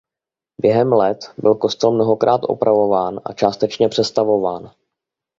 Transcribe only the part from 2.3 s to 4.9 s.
opravován a částečně přestavován.